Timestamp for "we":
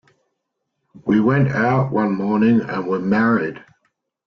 1.05-1.19